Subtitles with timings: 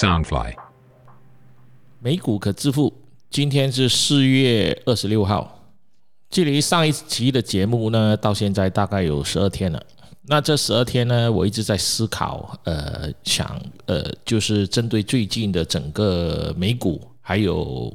[0.00, 0.54] Soundfly，
[1.98, 2.90] 美股可致富。
[3.28, 5.68] 今天是四月二十六号，
[6.30, 9.82] 距离上一期的节目呢，到现在大概有十二天了。
[10.22, 17.94] 那这十二天呢，我一直在思考，呃，想，呃，就是针对最近的整个美股，还有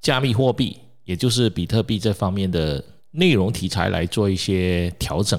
[0.00, 2.82] 加密货币，也就是比特币这方面的
[3.12, 5.38] 内容题材来做一些调整。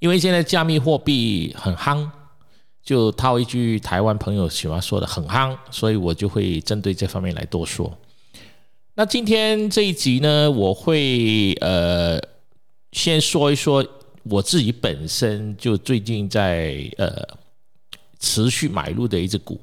[0.00, 2.06] 因为现在加密货币很夯，
[2.86, 7.92] 就套一句台湾朋友喜欢说的“很夯”，所以我就会针对这方面来多说。
[8.94, 12.16] 那今天这一集呢，我会呃
[12.92, 13.84] 先说一说
[14.22, 17.10] 我自己本身就最近在呃
[18.20, 19.60] 持续买入的一只股，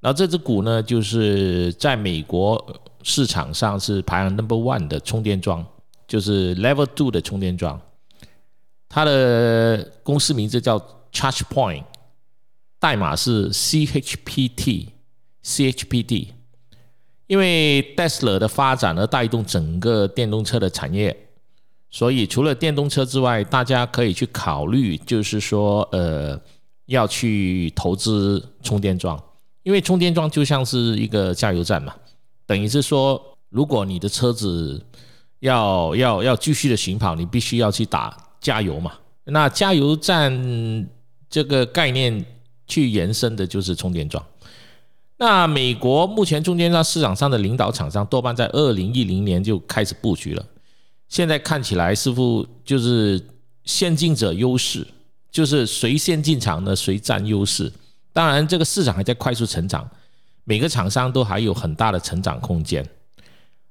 [0.00, 2.62] 然后这只股呢就是在美国
[3.02, 5.64] 市场上是排行 number one 的充电桩，
[6.06, 7.80] 就是 level two 的充电桩，
[8.90, 10.78] 它的公司名字叫
[11.10, 11.84] Charge Point，
[12.82, 16.26] 代码是 CHPT，CHPT。
[17.28, 21.16] 因为 Tesla 的发展而带动整个电动车的产业，
[21.88, 26.38] 所以除了电动车之外，大家可以去考虑，就是说，呃，
[26.86, 29.18] 要去投资充电桩，
[29.62, 31.94] 因为充电桩就像是一个加油站嘛，
[32.44, 34.84] 等于是说，如果你的车子
[35.38, 38.92] 要要要继续的行跑，你必须要去打加油嘛。
[39.24, 40.86] 那加油站
[41.30, 42.22] 这个概念
[42.72, 44.24] 去延伸的就是充电桩。
[45.18, 50.42] 那美国目前充电桩市场上的领导厂商多半在二零一零年就开始布局了，
[51.08, 53.22] 现在看起来似乎就是
[53.64, 54.86] 先进者优势，
[55.30, 57.70] 就是谁先进场呢，谁占优势。
[58.14, 59.88] 当然，这个市场还在快速成长，
[60.44, 62.84] 每个厂商都还有很大的成长空间。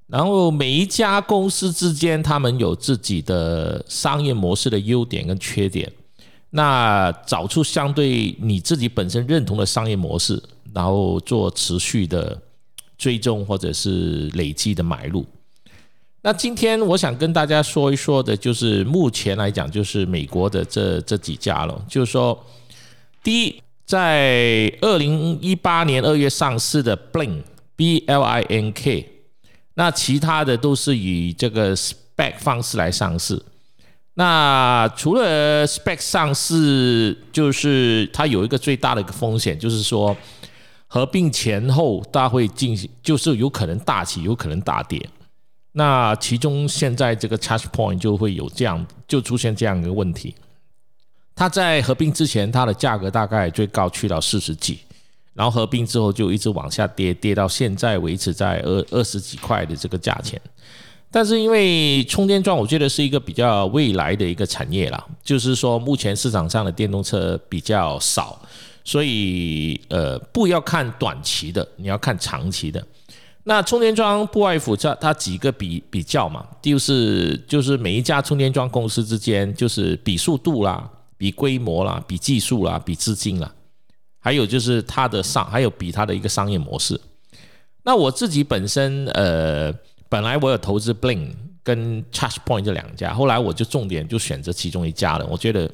[0.08, 5.92] 然后每一家公司之间，他们有自己的商业模式的优点跟缺点，
[6.52, 10.42] 那找出相对你自己本身认同的商业模式。
[10.74, 12.42] 然后做持续的
[12.98, 15.26] 追踪或者是累积的买入。
[16.22, 21.86] 那今天我想跟大家说一说的，就是目前来讲，就是美国的这这几家了。
[21.90, 22.42] 就是说，
[23.22, 29.10] 第一，在二零一八年二月上市的 Blink（B L I N K），
[29.74, 33.44] 那其他的都是以这个 Spec 方式来上市。
[34.22, 40.16] 那除了 Spec 上市，就是它有一个最大的一个风险，就是说。
[40.94, 45.00] 合并前后，它会进行就是有可能大起，有可能大跌。
[45.72, 50.36] 那其中现在这个 Charge Point 就会有这样，就出现这样一个问题。
[51.34, 54.80] 它在合并之前，它的价格大概最高去到四十几，
[55.34, 60.42] 然后合并之后就一直往下跌，跌到现在维持在二二十几块的这个价钱。
[61.12, 68.42] 但是因为充电桩，我觉得是一个比较未来的一个产业啦，就是说目前市场上的电动车比较少。
[68.84, 72.84] 所以，呃，不要看短期的，你要看长期的。
[73.44, 83.54] 那充电桩不外乎这它几个比比较嘛，就是就是每一家充电桩公司之间，就是比速度啦，比规模啦，比技术啦，比资金啦，
[84.20, 87.00] 还有就是它的商，还有比它的一个商业模式。
[87.84, 89.72] 那我自己本身，呃，
[90.12, 91.32] 本来我有投资 Blink
[91.64, 95.72] 跟 Charge Point 这两家，后来我就重点就选择其中一家了，我觉得。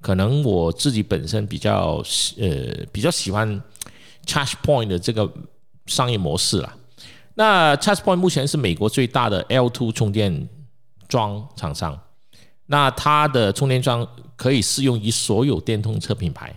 [0.00, 2.00] 可能我自己本身比较
[2.38, 3.60] 呃比较喜欢
[4.24, 5.28] Charge Point 的这个
[5.86, 6.76] 商业模式啦。
[7.34, 10.48] 那 Charge Point 目前是美国最大的 L2 充电
[11.08, 12.00] 桩厂商，
[12.66, 14.06] 那它的充电桩
[14.36, 16.56] 可以适用于所有电动车品牌，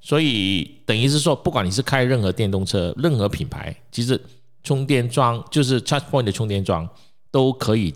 [0.00, 4.20] 所以等于是说，不管你是开任何电动车、任何品牌，其实
[4.62, 6.88] 充电桩就是 Charge Point 的充电桩
[7.30, 7.94] 都可以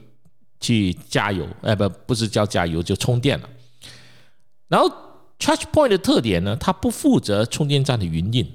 [0.61, 3.49] 去加油，哎不不是叫加油就充电了。
[4.69, 4.91] 然后
[5.39, 8.47] ，Charge Point 的特点呢，它不负责充电站的营运，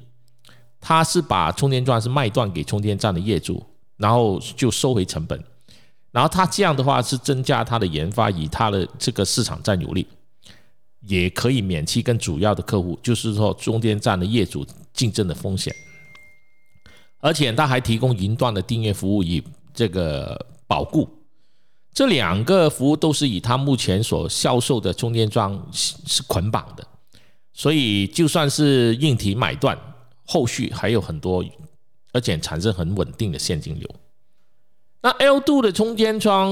[0.80, 3.64] 它是把充电桩是卖断给充电站的业主，
[3.98, 5.44] 然后就收回成本。
[6.12, 10.08] 然后它这样的话是增加它的研发，以它的这个市场占有率，
[11.02, 15.76] 也可以免去跟主要的客户，就是说充电站的业主竞争的风险。
[17.20, 19.44] 而且它还提供云端的订阅服务与
[19.74, 21.08] 这个保固。
[21.94, 26.88] 这两个服务都是以他目前所销售的充电桩是捆绑的，
[27.54, 29.76] 所以就算是硬体买断，
[30.24, 31.44] 后续还有很多，
[32.14, 33.90] 而且产生很稳定的现金流。
[35.02, 36.52] 那 L 度的充电桩，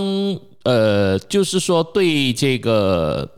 [0.64, 3.30] 呃，就是说对这个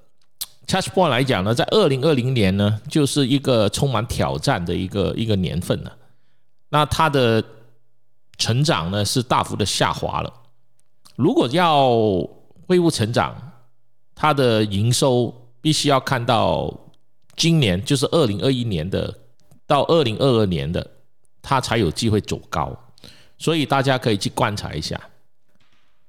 [0.66, 5.94] ChargePoint 来讲呢，在二零二零年呢，就是一个充满挑战的一个一个年份了。
[6.70, 7.44] 那它的
[8.38, 10.34] 成长呢，是大幅的下滑了。
[11.16, 11.90] 如果要
[12.68, 13.36] 恢复成长，
[14.14, 16.74] 它的营收必须要看到
[17.36, 19.14] 今年，就是二零二一年的
[19.66, 20.86] 到二零二二年的，
[21.42, 22.78] 它才有机会走高。
[23.38, 25.00] 所以大家可以去观察一下。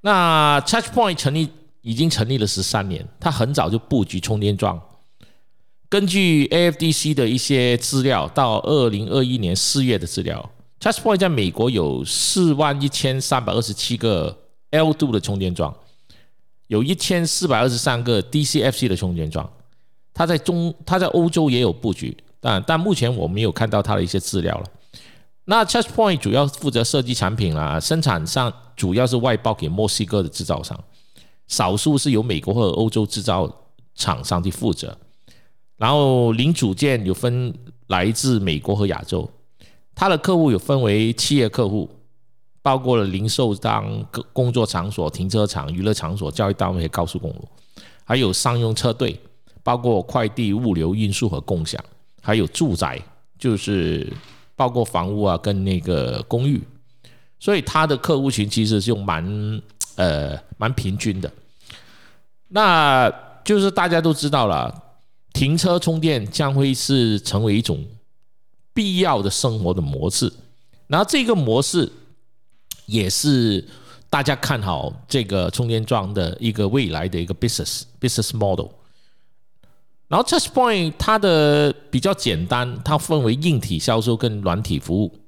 [0.00, 1.50] 那 ChargePoint 成立
[1.82, 4.80] 已经成立了十三年，它很早就布局充电桩。
[5.90, 10.50] 根据 AFDC 的一些资料，到二零二一年四月的资料
[10.80, 14.36] ，ChargePoint 在美国有四万一千三百二十七个
[14.70, 15.74] L do 的充电桩，
[16.66, 19.50] 有一千四百二十三个 DCFC 的充电桩。
[20.12, 24.66] 它在中，它在欧洲也有布局，但但目前我没有看到它的一些资料了。
[25.46, 30.78] 那 ChargePoint 主要负责设计产品啦，生产上主要是外包给墨西哥的制造商，
[31.46, 33.50] 少数是由美国或者欧洲制造
[33.94, 34.94] 厂商去负责。
[35.78, 37.54] 然后零组件有分
[37.86, 39.30] 来自美国和亚洲，
[39.94, 41.88] 它的客户有分为企业客户，
[42.60, 47.48] 包括了零售商、工作场所、停车场、娱乐场所、教育单位高速公路，
[48.04, 49.18] 还有商用车队，
[49.62, 51.82] 包括快递、物流、运输和共享，
[52.20, 53.00] 还有住宅，
[53.38, 54.12] 就是
[54.56, 56.60] 包括房屋啊跟那个公寓，
[57.38, 59.62] 所以它的客户群其实是蛮
[59.94, 61.32] 呃蛮平均的，
[62.48, 63.08] 那
[63.44, 64.86] 就是大家都知道了。
[65.38, 67.84] 停车充电将会是成为一种
[68.74, 70.32] 必要的生活的模式，
[70.88, 71.88] 然后这个模式
[72.86, 73.64] 也是
[74.10, 78.66] 大家看好这个充电桩的一个未来的一个 business business model。
[80.08, 85.20] 然后 ChargePoint 它的比较简单，它分为硬体销售跟软体服务。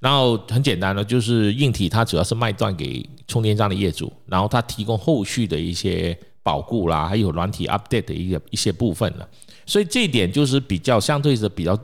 [0.00, 9.26] 然后很简单的，就是硬体它主要是卖断给充电站的业主，然后它提供后续的一些保固啦，还有软体 update 的一个一些部分了。
[9.66, 11.76] 所以这一点就是比较相对的比较，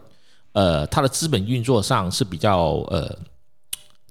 [0.52, 3.18] 呃，它的资本运作上是比较呃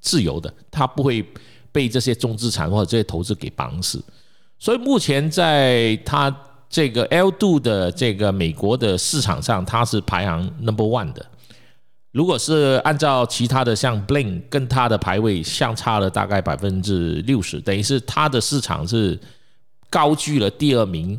[0.02, 1.26] 自由的，它不会
[1.72, 4.04] 被这些中资产或者这些投资给绑死。
[4.58, 6.30] 所以目前在它
[6.68, 11.24] 这个 L 度的这个美国的市场上，它是排行 Number One 的。
[12.10, 19.18] 如果是按照其他的像 Blink 跟它的排位相差了大概百分之六十，等于是它的市场是
[19.88, 21.18] 高居了第二名，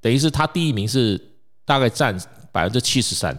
[0.00, 1.20] 等于是它第一名是。
[1.68, 2.18] 大概占
[2.50, 3.36] 百分之七十三，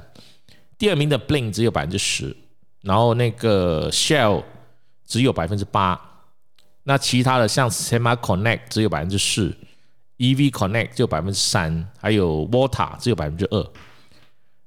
[0.78, 2.38] 第二名的 Blink 只有百分之十，
[2.82, 4.44] 然后那个 Shell
[5.04, 6.00] 只有百分之八，
[6.84, 9.58] 那其他的像 Semi Connect 只有百分之四
[10.20, 13.68] ，EV Connect 只有百分之三，还有 Water 只有百分之二。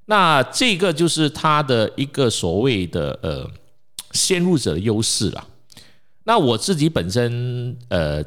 [0.07, 3.49] 那这个就是它的一个所谓的呃
[4.11, 5.47] 先入者的优势了。
[6.25, 8.25] 那我自己本身呃。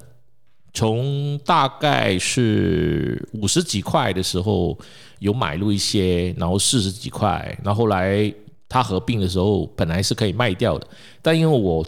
[0.76, 4.78] 从大概是五十几块的时候
[5.20, 8.32] 有买入一些，然后四十几块，然后来
[8.68, 10.86] 它合并的时候本来是可以卖掉的，
[11.22, 11.84] 但因为我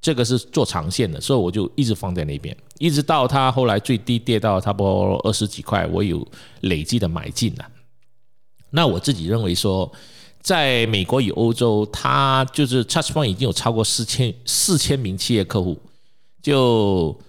[0.00, 6.24] 这个是做长线的，所以我就一直放在那边，一直到它后来最低跌到差不多二十几块，我有
[6.60, 7.64] 累计的买进了。
[8.70, 9.90] 那我自己认为说，
[10.40, 15.76] 在美国与欧洲，它就是 ChargePoint 已经有超过四千四千名企业客户，
[16.40, 17.20] 就。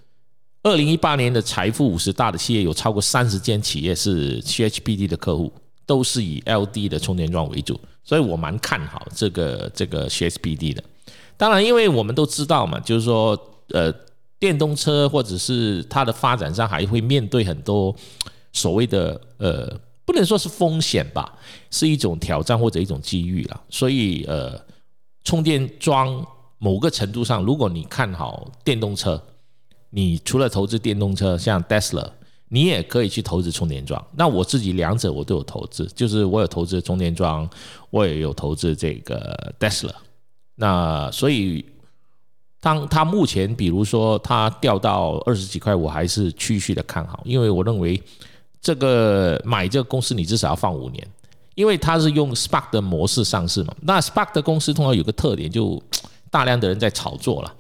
[0.62, 5.52] 二零一八年的财富五十大的企业有超过三十间企业是 CHPD 的客户，
[5.86, 10.84] 都是以 LD 的充电桩为主，所以我蛮看好这个这个 CHPD 的。
[11.38, 13.40] 当然，因为我们都知道嘛，就是说，
[13.70, 13.94] 呃，
[14.38, 17.96] 电动车或者是它的发展上还会面对很多
[18.52, 19.74] 所谓的呃，
[20.04, 21.38] 不能说是风险吧，
[21.72, 23.62] 是一种挑战或者一种机遇了。
[23.70, 24.62] 所以，呃，
[25.24, 29.22] 充电桩某个程度上，如果你看好电动车，
[29.90, 32.08] 你除了投资电动车，像 Tesla，
[32.50, 34.04] 你也可以去投资充电桩。
[34.16, 37.50] 那我自己两者我都有投资，就是我有投资充电桩，
[37.90, 39.94] 我也有投资这个 Tesla。
[40.56, 41.66] 那所以，
[42.60, 48.02] 当它目前比如说它掉到二十几块，我还是继续的看好，因为我认为
[48.62, 51.08] 这个买这个公司你至少要放五年，
[51.56, 53.74] 因为它是用 Spark 的模式上市嘛。
[53.82, 55.82] 那 Spark 的公司通常有个特点，就
[56.30, 57.56] 大量的人在炒作了。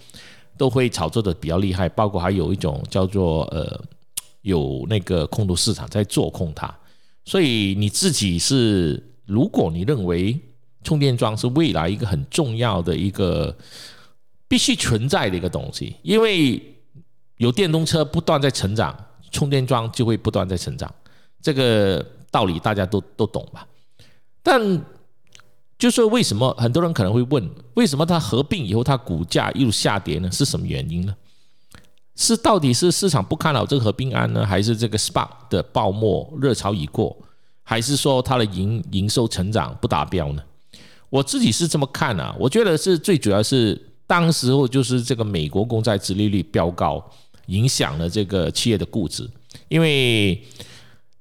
[0.60, 3.82] 都会炒作的比较厉害，包括还有一种叫做呃，
[4.42, 6.70] 有那个空头市场在做空它，
[7.24, 10.38] 所以你自己是，如果你认为
[10.84, 13.56] 充电桩是未来一个很重要的一个
[14.50, 16.62] 必须存在的一个东西，因为
[17.38, 18.94] 有电动车不断在成长，
[19.32, 20.94] 充电桩就会不断在成长，
[21.42, 23.66] 这个道理大家都都懂吧？
[24.44, 24.60] 但
[25.79, 30.29] 就是为什么很多人可能会问，为什么它合并以后它股价一路下跌呢？
[30.29, 31.15] 是什么原因呢？
[32.17, 37.17] 是到底是市场不看好这个合并案呢，还是这个 SPAC 的泡沫热潮已过，
[37.63, 40.43] 还是说它的营营收成长不达标呢？
[41.09, 47.01] 我自己是这么看啊，我觉得是最主要是当时候就是这个美国公债殖利率飙高，
[47.45, 49.25] 影响了这个企业的估值，
[49.69, 50.43] 因为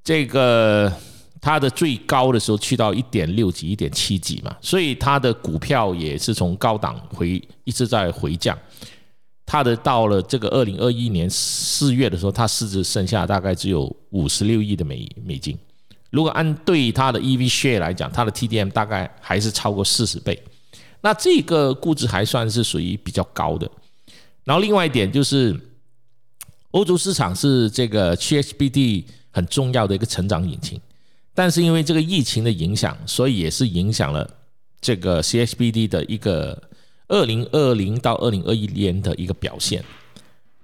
[0.02, 0.92] 这个。
[1.40, 8.58] 它的最高的时候去到一点六几、一点七几嘛，所以它的股票也是从高档回一直在回降。
[9.46, 15.56] 它的到了这个二零二一年四月的时候，它市值剩下大概只有五十六亿的美美金。
[16.10, 20.42] 如果按对它的 EV share 来讲，它的 TDM 大概还是超过四十倍。
[21.00, 23.70] 那这个估值还算是属于比较高的。
[24.44, 25.58] 然后另外一点就是，
[26.72, 30.80] 欧洲市场是这个 CHBD 很重要的一个成长引擎，
[31.38, 34.28] 但是因为这个疫情的影响，所以也是影响了
[34.80, 36.60] 这个 CHBD 的一个。
[37.10, 39.82] 二零二零到二零二一年的一个表现，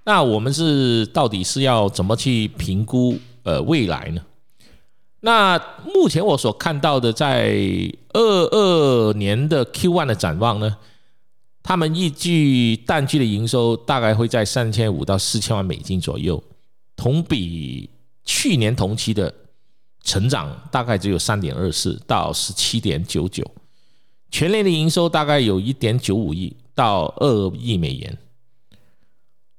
[0.03, 4.21] 那我们是到底是要怎么去评估呃未来呢？
[5.21, 5.57] 那
[5.91, 7.57] 目前我所看到的，在
[8.13, 10.77] 二二年的 Q one 的展望呢，
[11.63, 16.43] 他们预计淡季的营收大概会在三千五到四千万美金左右，
[16.95, 17.89] 同比
[18.23, 19.33] 去年同期的
[20.05, 23.43] 成长大概只有三点二四到十七点九九。
[24.31, 28.17] 全年的营收大概有一点九五亿到二亿美元，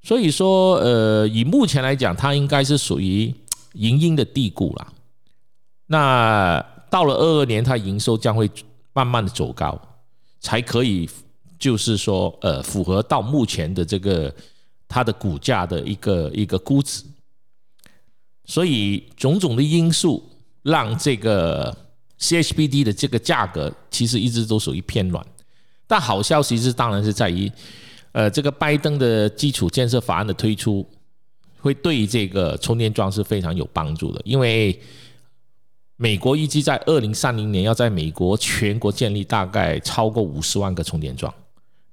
[0.03, 3.33] 所以说，呃，以目前来讲，它应该是属于
[3.73, 4.93] 盈盈的地谷了。
[5.87, 8.49] 那到了二二年，它营收将会
[8.93, 9.79] 慢慢的走高，
[10.39, 11.09] 才可以，
[11.57, 14.33] 就是说，呃，符合到目前的这个
[14.87, 17.03] 它的股价的一个一个估值。
[18.45, 20.23] 所以种种的因素
[20.67, 21.75] 让这个。
[22.19, 25.23] CHBD 的这个价格其实一直都属于偏软，
[25.85, 27.47] 但好消息是，当然是在于，
[28.11, 30.83] 呃，这个拜登的基础建设法案的推出，
[31.59, 34.19] 会对这个充电桩是非常有帮助的。
[34.25, 34.81] 因为
[35.95, 41.31] 美国预计在二零三零年要在美国全国建立大概超过五十万个充电桩，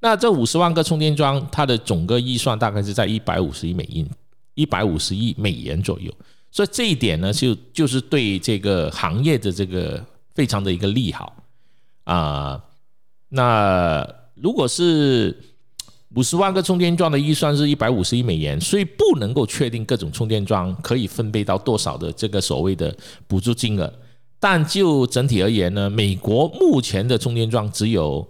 [0.00, 4.09] 那这五十万个充电桩，它的总个预算大概是在一百五十亿美金、
[4.54, 6.11] 一百五十亿美元左右，
[6.54, 10.02] 所以这一点呢，就就是对这个行业的这个。
[10.37, 11.32] 非常的一个利好
[12.02, 12.61] 啊！
[13.28, 15.32] 那如果是
[16.16, 22.92] 五十万个充电桩的预算是一百五十亿美元，所以不能够确定各种充电桩可以分配到多少的这个所谓的
[23.28, 23.94] 补助金额。
[24.40, 28.28] 但就整体而言呢，美国目前的充电桩只有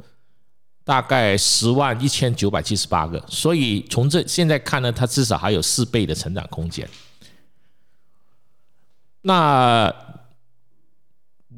[0.85, 6.87] 大概十万一千九百七十八个，所以从这现在看呢，它至少还有四倍的成长空间。
[9.25, 9.93] 那。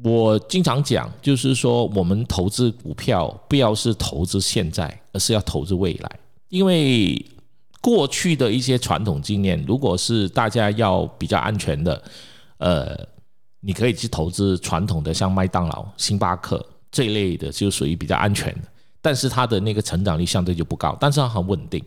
[0.03, 6.19] 我经常讲，就是说，我们投资股票不要是投资现在，而是要投资未来。
[6.49, 7.25] 因为
[7.81, 12.03] 过去的一些传统经验，如果是大家要比较安全的，
[12.59, 12.95] 呃，
[13.59, 18.67] 你可以去投资传统的，像麦当劳、星巴克这一类的，就属于比较安全的。
[19.01, 21.83] 但是它的那个成长率相对就不高，但是它很稳定，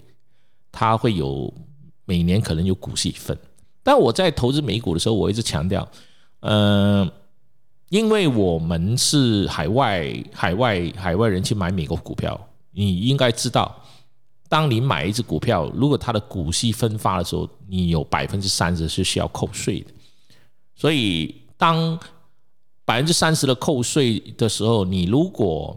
[0.72, 1.54] 它会有
[2.06, 3.38] 每年可能有股息分。
[3.82, 5.88] 但我在投资美股的时候，我一直强调，
[6.40, 7.10] 嗯。
[7.90, 13.82] 因为我们是海外海外海外人去买美国股票，你应该知道，
[14.49, 19.90] 当你买一只股票，如果它的股息分发的时候，你有百分之三十是需要扣税的。
[20.76, 21.99] 所以，当
[22.84, 25.76] 百分之三十的扣税的时候，你如果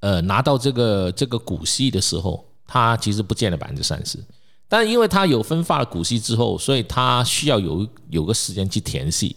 [0.00, 4.18] 呃拿到这个这个股息的时候，它其实不见了百分之三十，
[4.72, 9.36] 但因为它有分发了股息之后，所以它需要有有个时间去填息。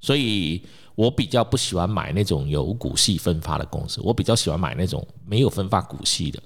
[0.00, 0.62] 所以
[0.94, 6.42] 我比较不喜欢买那种有股息分发的公司，我比较喜欢买那种没有分发股息的，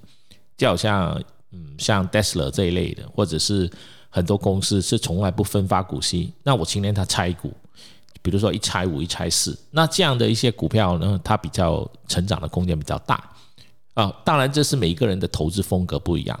[0.57, 1.17] 就好像
[1.53, 3.71] 嗯像 Tesla 这一类的，或者是
[4.09, 6.33] 很多公司是从来不分发股息。
[6.43, 7.53] 那我今天它拆股，
[8.21, 13.31] 比如说一拆五一拆四，那这样的一些股票呢，它比较成长的空间比较大
[13.93, 14.13] 啊。
[14.25, 16.37] 当然这是每一个人的投资风格不一样，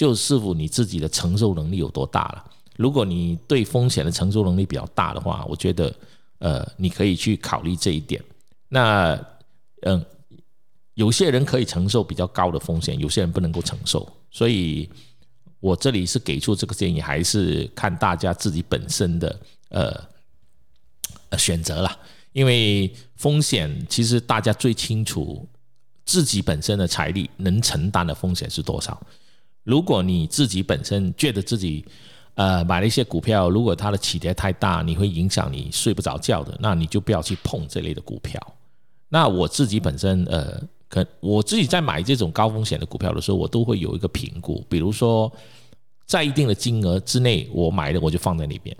[0.00, 2.44] 就视乎你自己的承受能力有多大了。
[2.76, 5.94] 如果你对风险的承受能力比较大的话，我觉得。
[6.38, 8.18] 呃，你可以去考虑这一点。
[8.70, 9.12] 那，
[9.82, 10.02] 嗯，
[10.94, 14.10] 有些人可以承受比较高的风险，有些人不能够承受。
[14.30, 14.88] 所以，
[15.60, 21.94] 我这里是给出这个建议，还是看大家自己本身的呃选择了。
[22.32, 25.46] 因为风险其实大家最清楚
[26.06, 28.98] 自己本身的财力能承担的风险是多少。
[29.64, 31.84] 如果你自己本身觉得自己
[32.34, 38.40] 呃，买了一些股票，如果它的起跌太大，你会影响你睡不着觉的，那你就不要去碰这类的股票。
[39.08, 45.30] 那我自己本身，呃，可我自己在买这种高风险的股票的时候，我都会有一个评估，比如说
[46.06, 48.74] 在一定的金额之内，我买的我就放在里边，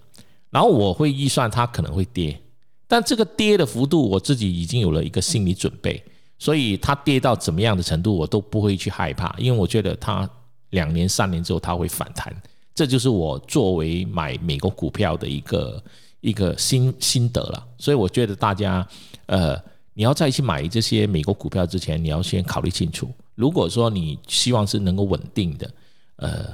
[0.49, 2.40] 然后我会预算它可能会跌，
[2.87, 6.02] 但这个跌的幅度我自己已经有了一个心理准备，
[6.38, 10.28] 所以它跌到怎么样的程度，我都不会去害怕，因为我觉得它
[10.71, 12.35] 两年、三年之后它会反弹。
[12.75, 15.83] 这就是我作为买美国股票的一个
[16.21, 17.67] 一个心心得了。
[17.79, 18.87] 所以我觉得大家，
[19.27, 19.61] 呃，
[19.93, 23.11] 你要再去买这些美国股票之前，你要先考虑清楚。
[23.35, 25.71] 如果说你希望是能够稳定的，
[26.17, 26.47] 呃，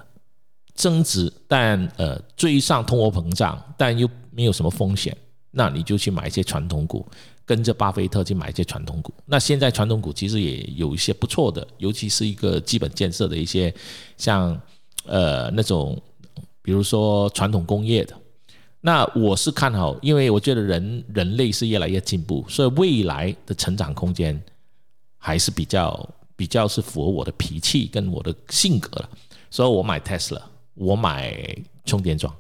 [0.75, 5.17] 增值，但呃追上通货膨胀，但又没有什么风险，
[5.57, 7.05] 那你就去买一些传统股。
[7.49, 13.73] 跟着巴菲特去买一些传统股，那现在传统股其实也有一些不错的，尤其是一个基本建设的一些，
[14.17, 14.61] 像
[15.05, 15.97] 呃那种，
[16.61, 18.19] 比如说传统工业的，
[18.81, 24.43] 那我是看好，因为我觉得人人类是越来越进步，所以未来的成长空间
[25.17, 29.09] 还是比较比较是符合我的脾气跟我的性格了，
[29.53, 30.43] 所以我买 Tesla，
[30.75, 32.35] 我买充电桩，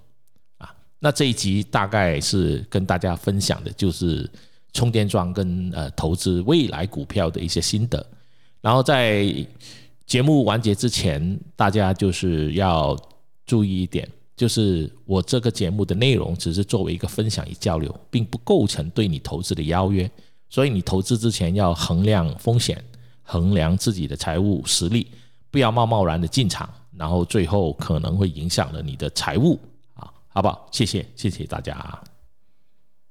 [0.98, 4.28] 那这一集大概是跟大家分享的就是。
[4.72, 8.06] 充电桩跟呃投资未来股票的一些心得，
[8.60, 9.24] 然后在
[10.04, 12.94] 节目完结之前，大家就是要
[13.46, 20.10] 注意一点，就是我这个节目的内容只是作为一个分享与交流，并不构成对你投资的邀约，
[20.50, 22.84] 所以你投资之前要衡量风险，
[23.22, 25.06] 衡量自己的财务实力，
[25.50, 29.58] 不要贸贸然的进场，然后最后可能会影响了你的财务，
[30.36, 30.68] 好不好？
[30.70, 31.98] 谢谢，谢谢大家。